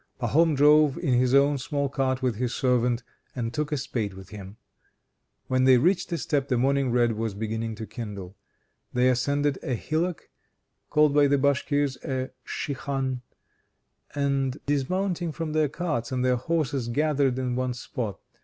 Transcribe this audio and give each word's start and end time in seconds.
Pahom 0.19 0.55
drove 0.55 0.97
in 0.97 1.13
his 1.13 1.35
own 1.35 1.59
small 1.59 1.87
cart 1.87 2.23
with 2.23 2.37
his 2.37 2.55
servant, 2.55 3.03
and 3.35 3.53
took 3.53 3.71
a 3.71 3.77
spade 3.77 4.15
with 4.15 4.29
him. 4.29 4.57
When 5.45 5.65
they 5.65 5.77
reached 5.77 6.09
the 6.09 6.17
steppe, 6.17 6.47
the 6.47 6.57
morning 6.57 6.89
red 6.91 7.11
was 7.11 7.35
beginning 7.35 7.75
to 7.75 7.85
kindle. 7.85 8.35
They 8.93 9.09
ascended 9.09 9.59
a 9.61 9.75
hillock 9.75 10.31
(called 10.89 11.13
by 11.13 11.27
the 11.27 11.37
Bashkirs 11.37 11.97
a 12.03 12.31
shikhan) 12.43 13.21
and 14.15 14.57
dismounting 14.65 15.31
from 15.33 15.53
their 15.53 15.69
carts 15.69 16.11
and 16.11 16.25
their 16.25 16.35
horses, 16.37 16.87
gathered 16.87 17.37
in 17.37 17.55
one 17.55 17.75
spot. 17.75 18.19